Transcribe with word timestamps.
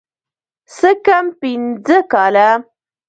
څه 0.75 0.89
کم 1.05 1.25
پينځه 1.39 1.97
کاله. 2.11 2.49